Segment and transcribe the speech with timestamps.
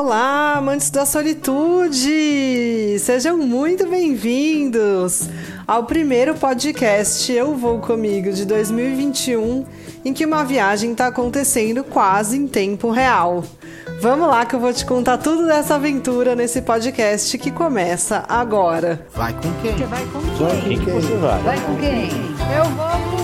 [0.00, 2.96] Olá, amantes da solitude!
[3.00, 5.28] Sejam muito bem-vindos
[5.66, 9.66] ao primeiro podcast Eu Vou Comigo de 2021,
[10.04, 13.42] em que uma viagem está acontecendo quase em tempo real.
[14.00, 19.04] Vamos lá que eu vou te contar tudo dessa aventura nesse podcast que começa agora.
[19.16, 19.72] Vai com quem?
[19.72, 20.30] Você vai com quem?
[20.36, 21.42] Vai com quem que você vai?
[21.42, 22.10] Vai com quem?
[22.56, 23.17] Eu vou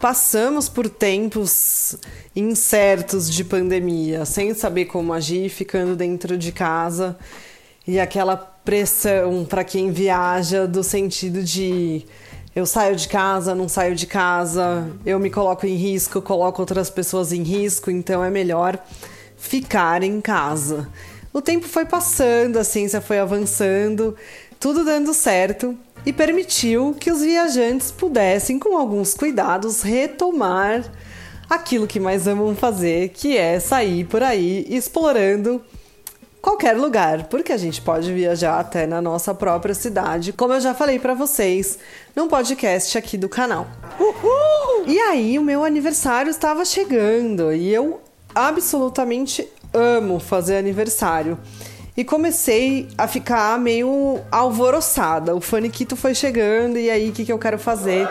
[0.00, 1.96] Passamos por tempos
[2.34, 7.16] incertos de pandemia, sem saber como agir, ficando dentro de casa
[7.86, 12.04] e aquela pressão para quem viaja do sentido de
[12.54, 16.90] eu saio de casa, não saio de casa, eu me coloco em risco, coloco outras
[16.90, 18.78] pessoas em risco, então é melhor
[19.36, 20.88] ficar em casa.
[21.32, 24.16] O tempo foi passando, a ciência foi avançando,
[24.58, 30.84] tudo dando certo e permitiu que os viajantes pudessem, com alguns cuidados, retomar
[31.48, 35.62] aquilo que mais amam fazer, que é sair por aí explorando
[36.40, 40.74] qualquer lugar, porque a gente pode viajar até na nossa própria cidade, como eu já
[40.74, 41.76] falei para vocês
[42.14, 43.66] num podcast aqui do canal.
[43.98, 44.84] Uhul!
[44.86, 48.00] E aí, o meu aniversário estava chegando e eu
[48.32, 51.36] absolutamente amo fazer aniversário.
[51.96, 55.34] E comecei a ficar meio alvoroçada.
[55.34, 58.06] O faniquito foi chegando e aí o que, que eu quero fazer?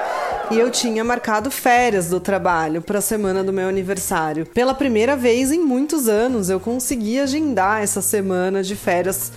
[0.52, 4.46] e eu tinha marcado férias do trabalho para a semana do meu aniversário.
[4.46, 9.32] Pela primeira vez em muitos anos, eu consegui agendar essa semana de férias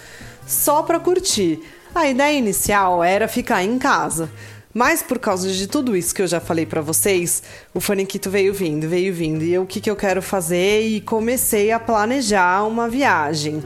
[0.46, 1.60] só para curtir.
[1.94, 4.30] A ideia inicial era ficar em casa.
[4.74, 8.52] Mas por causa de tudo isso que eu já falei para vocês, o Faniquito veio
[8.52, 9.42] vindo, veio vindo.
[9.42, 10.82] E o que, que eu quero fazer?
[10.82, 13.62] E comecei a planejar uma viagem.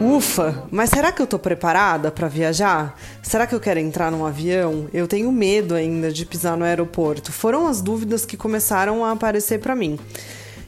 [0.00, 2.98] Ufa, mas será que eu tô preparada para viajar?
[3.22, 4.88] Será que eu quero entrar num avião?
[4.92, 7.30] Eu tenho medo ainda de pisar no aeroporto.
[7.30, 9.98] Foram as dúvidas que começaram a aparecer para mim.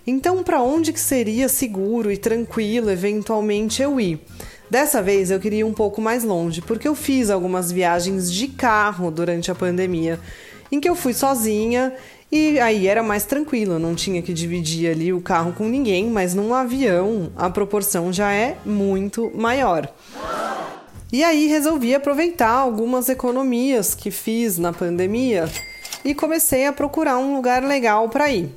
[0.06, 4.20] Então, para onde que seria seguro e tranquilo eventualmente eu ir?
[4.70, 8.46] Dessa vez eu queria ir um pouco mais longe, porque eu fiz algumas viagens de
[8.46, 10.20] carro durante a pandemia,
[10.70, 11.92] em que eu fui sozinha
[12.36, 16.34] e aí era mais tranquilo, não tinha que dividir ali o carro com ninguém, mas
[16.34, 19.88] num avião a proporção já é muito maior.
[21.12, 25.48] E aí resolvi aproveitar algumas economias que fiz na pandemia
[26.04, 28.50] e comecei a procurar um lugar legal para ir.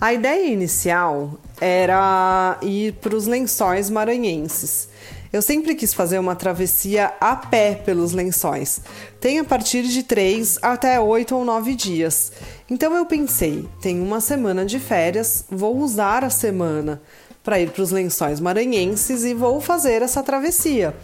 [0.00, 4.88] A ideia inicial era ir para os lençóis maranhenses.
[5.34, 8.80] Eu sempre quis fazer uma travessia a pé pelos lençóis.
[9.20, 12.30] Tem a partir de 3 até 8 ou 9 dias.
[12.70, 17.02] Então eu pensei, tenho uma semana de férias, vou usar a semana
[17.42, 20.94] para ir para os lençóis maranhenses e vou fazer essa travessia.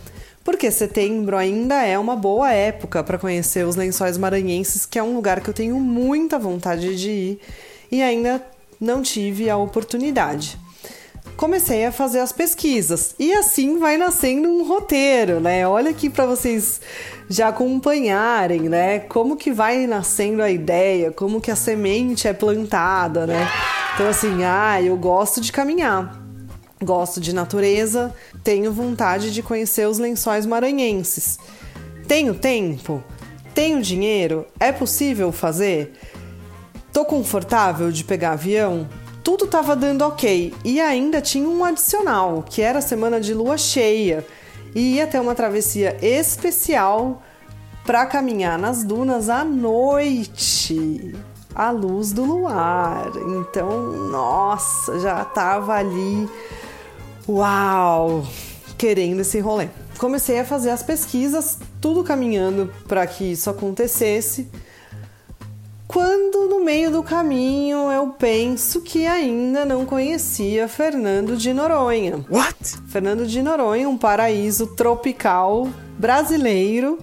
[0.44, 5.16] Porque setembro ainda é uma boa época para conhecer os lençóis maranhenses, que é um
[5.16, 7.40] lugar que eu tenho muita vontade de ir
[7.90, 8.40] e ainda
[8.80, 10.56] não tive a oportunidade
[11.40, 15.66] comecei a fazer as pesquisas e assim vai nascendo um roteiro, né?
[15.66, 16.82] Olha aqui para vocês
[17.30, 18.98] já acompanharem, né?
[18.98, 23.48] Como que vai nascendo a ideia, como que a semente é plantada, né?
[23.94, 26.22] Então assim, ah, eu gosto de caminhar,
[26.84, 28.14] gosto de natureza,
[28.44, 31.38] tenho vontade de conhecer os lençóis maranhenses.
[32.06, 33.02] Tenho tempo?
[33.54, 34.46] Tenho dinheiro?
[34.60, 35.94] É possível fazer?
[36.92, 38.86] Tô confortável de pegar avião?
[39.22, 40.54] Tudo estava dando ok.
[40.64, 44.26] E ainda tinha um adicional, que era a semana de lua cheia.
[44.75, 47.22] E ia ter uma travessia especial
[47.84, 51.14] para caminhar nas dunas à noite,
[51.54, 53.10] à luz do luar.
[53.16, 56.28] Então, nossa, já tava ali,
[57.28, 58.25] uau,
[58.78, 59.69] querendo esse rolê.
[59.98, 64.48] Comecei a fazer as pesquisas, tudo caminhando para que isso acontecesse.
[65.92, 72.24] Quando no meio do caminho eu penso que ainda não conhecia Fernando de Noronha.
[72.30, 72.78] What?
[72.86, 75.68] Fernando de Noronha, um paraíso tropical
[75.98, 77.00] brasileiro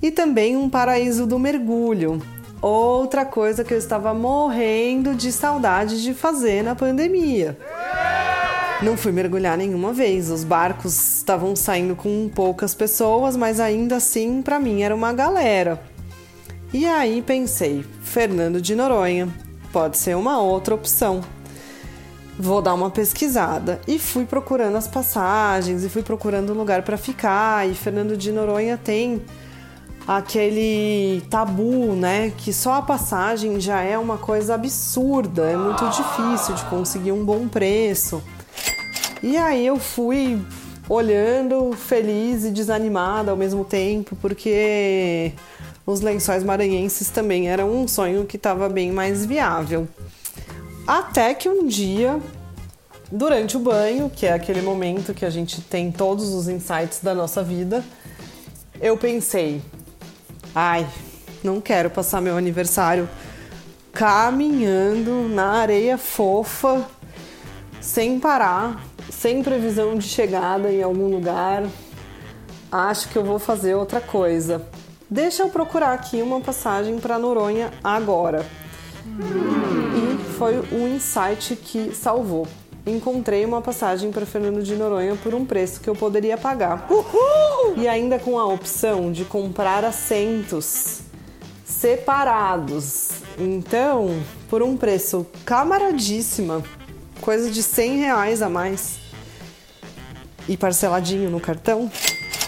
[0.00, 2.22] e também um paraíso do mergulho.
[2.62, 7.58] Outra coisa que eu estava morrendo de saudade de fazer na pandemia.
[8.84, 10.30] Não fui mergulhar nenhuma vez.
[10.30, 15.95] Os barcos estavam saindo com poucas pessoas, mas ainda assim, para mim, era uma galera.
[16.72, 19.28] E aí pensei, Fernando de Noronha
[19.72, 21.22] pode ser uma outra opção.
[22.38, 26.98] Vou dar uma pesquisada e fui procurando as passagens e fui procurando um lugar para
[26.98, 27.68] ficar.
[27.68, 29.22] E Fernando de Noronha tem
[30.06, 32.32] aquele tabu, né?
[32.36, 37.24] Que só a passagem já é uma coisa absurda, é muito difícil de conseguir um
[37.24, 38.22] bom preço.
[39.22, 40.38] E aí eu fui
[40.88, 45.32] olhando feliz e desanimada ao mesmo tempo, porque
[45.86, 49.86] os lençóis maranhenses também eram um sonho que estava bem mais viável.
[50.84, 52.20] Até que um dia,
[53.10, 57.14] durante o banho, que é aquele momento que a gente tem todos os insights da
[57.14, 57.84] nossa vida,
[58.80, 59.62] eu pensei:
[60.52, 60.86] ai,
[61.42, 63.08] não quero passar meu aniversário
[63.92, 66.84] caminhando na areia fofa,
[67.80, 71.64] sem parar, sem previsão de chegada em algum lugar.
[72.70, 74.66] Acho que eu vou fazer outra coisa.
[75.08, 78.44] Deixa eu procurar aqui uma passagem para Noronha agora.
[79.06, 82.48] E foi o insight que salvou.
[82.84, 86.86] Encontrei uma passagem para Fernando de Noronha por um preço que eu poderia pagar.
[86.90, 87.76] Uhul!
[87.76, 91.02] E ainda com a opção de comprar assentos
[91.64, 93.10] separados.
[93.38, 96.64] Então, por um preço camaradíssima,
[97.20, 98.98] coisa de 100 reais a mais
[100.48, 101.90] e parceladinho no cartão,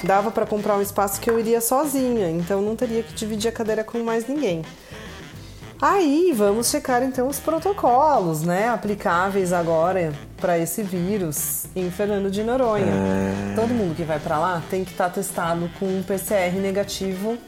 [0.03, 3.53] dava para comprar um espaço que eu iria sozinha, então não teria que dividir a
[3.53, 4.63] cadeira com mais ninguém.
[5.81, 12.43] Aí vamos checar então os protocolos, né, aplicáveis agora para esse vírus em Fernando de
[12.43, 12.87] Noronha.
[12.87, 13.55] É...
[13.55, 17.39] Todo mundo que vai para lá tem que estar tá testado com um PCR negativo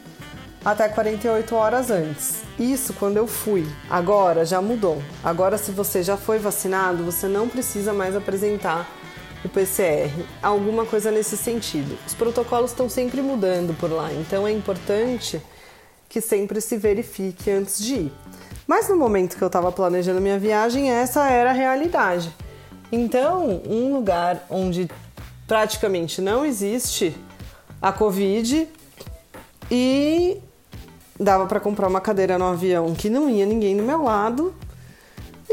[0.65, 2.43] até 48 horas antes.
[2.57, 3.67] Isso quando eu fui.
[3.89, 5.03] Agora já mudou.
[5.25, 8.87] Agora se você já foi vacinado, você não precisa mais apresentar
[9.45, 10.11] o PCR,
[10.43, 11.97] alguma coisa nesse sentido.
[12.07, 15.41] Os protocolos estão sempre mudando por lá, então é importante
[16.09, 18.13] que sempre se verifique antes de ir.
[18.67, 22.35] Mas no momento que eu estava planejando minha viagem, essa era a realidade.
[22.93, 24.89] Então, um lugar onde
[25.47, 27.17] praticamente não existe
[27.81, 28.69] a Covid
[29.71, 30.41] e
[31.19, 34.55] dava para comprar uma cadeira no avião que não ia ninguém do meu lado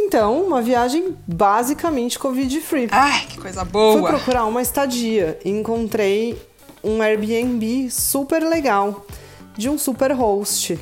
[0.08, 2.88] então, uma viagem basicamente Covid-free.
[2.92, 4.00] Ai, que coisa boa!
[4.00, 6.42] Fui procurar uma estadia e encontrei
[6.82, 9.06] um Airbnb super legal,
[9.58, 10.80] de um super host,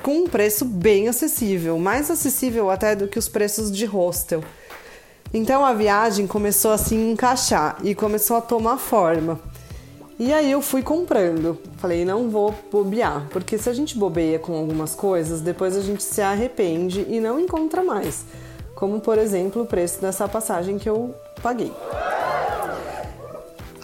[0.00, 4.44] com um preço bem acessível, mais acessível até do que os preços de hostel.
[5.34, 9.40] Então a viagem começou a se encaixar e começou a tomar forma.
[10.18, 11.58] E aí eu fui comprando.
[11.76, 16.02] Falei, não vou bobear, porque se a gente bobeia com algumas coisas, depois a gente
[16.02, 18.24] se arrepende e não encontra mais.
[18.74, 21.72] Como, por exemplo, o preço dessa passagem que eu paguei.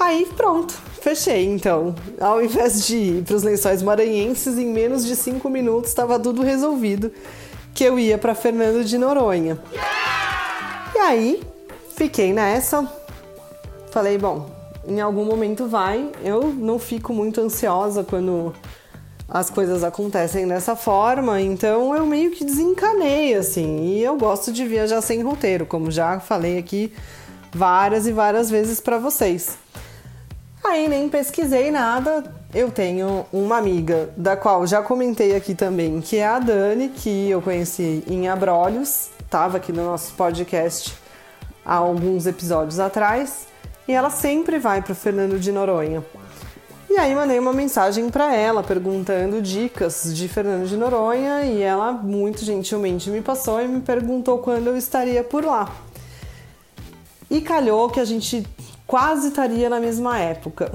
[0.00, 1.94] Aí pronto, fechei então.
[2.18, 6.42] Ao invés de ir para os lençóis maranhenses, em menos de cinco minutos estava tudo
[6.42, 7.12] resolvido
[7.74, 9.58] que eu ia para Fernando de Noronha.
[10.94, 11.42] E aí
[11.94, 12.90] fiquei nessa.
[13.90, 16.10] Falei, bom, em algum momento vai.
[16.22, 18.52] Eu não fico muito ansiosa quando
[19.28, 23.84] as coisas acontecem dessa forma, então eu meio que desencanei assim.
[23.86, 26.92] E eu gosto de viajar sem roteiro, como já falei aqui
[27.50, 29.56] várias e várias vezes para vocês.
[30.62, 32.24] Aí nem pesquisei nada.
[32.54, 37.30] Eu tenho uma amiga da qual já comentei aqui também, que é a Dani, que
[37.30, 40.94] eu conheci em Abrolhos, estava aqui no nosso podcast
[41.64, 43.51] há alguns episódios atrás
[43.86, 46.04] e ela sempre vai para o Fernando de Noronha.
[46.90, 51.90] E aí mandei uma mensagem para ela perguntando dicas de Fernando de Noronha e ela
[51.90, 55.72] muito gentilmente me passou e me perguntou quando eu estaria por lá.
[57.30, 58.46] E calhou que a gente
[58.86, 60.70] quase estaria na mesma época.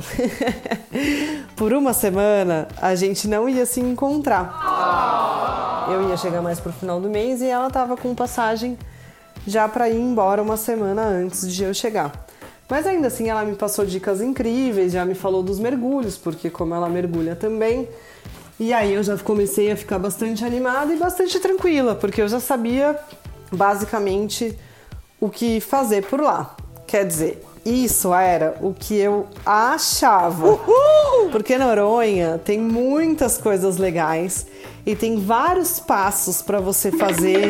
[1.55, 5.85] por uma semana a gente não ia se encontrar.
[5.87, 8.75] Eu ia chegar mais pro final do mês e ela tava com passagem
[9.45, 12.26] já para ir embora uma semana antes de eu chegar.
[12.69, 16.75] Mas ainda assim ela me passou dicas incríveis, já me falou dos mergulhos, porque como
[16.75, 17.87] ela mergulha também.
[18.59, 22.39] E aí eu já comecei a ficar bastante animada e bastante tranquila, porque eu já
[22.39, 22.99] sabia
[23.51, 24.57] basicamente
[25.19, 26.55] o que fazer por lá.
[26.85, 30.47] Quer dizer, isso era o que eu achava.
[30.47, 31.29] Uhul!
[31.31, 34.47] Porque Noronha tem muitas coisas legais
[34.85, 37.49] e tem vários passos para você fazer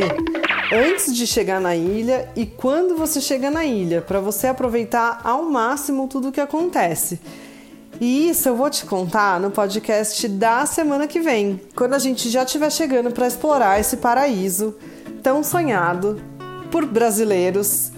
[0.71, 5.43] antes de chegar na ilha e quando você chega na ilha, para você aproveitar ao
[5.43, 7.19] máximo tudo o que acontece.
[8.00, 12.29] E isso eu vou te contar no podcast da semana que vem, quando a gente
[12.29, 14.75] já estiver chegando para explorar esse paraíso
[15.24, 16.21] tão sonhado
[16.69, 17.91] por brasileiros,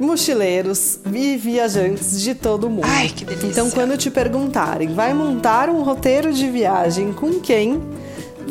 [0.00, 2.86] mochileiros e viajantes de todo o mundo.
[2.88, 3.46] Ai, que delícia.
[3.46, 7.82] Então, quando te perguntarem, vai montar um roteiro de viagem com quem?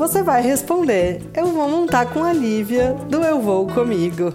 [0.02, 4.34] Você vai responder: Eu vou montar com a Lívia do Eu Vou Comigo.